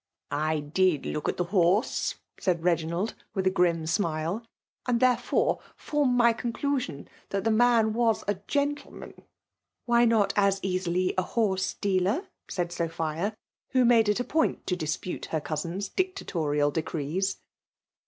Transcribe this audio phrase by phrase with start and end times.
[0.49, 4.43] ''I did look at the horse/* said Beginald, with a grim smile.
[4.87, 4.99] «and.
[4.99, 9.21] therefore, form my conclusion that the man was a gentleman^"
[9.85, 12.21] Why not as easily a horse dealer?
[12.21, 13.37] ^* said Sophia,
[13.73, 17.37] who made it a point to dispute her cousin's dictatorial decrees.